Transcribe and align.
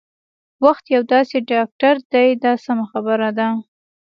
وخت 0.65 0.85
یو 0.95 1.03
داسې 1.13 1.35
ډاکټر 1.51 1.95
دی 2.13 2.27
دا 2.43 2.53
سمه 2.65 2.85
خبره 2.91 3.29
ده. 3.39 3.47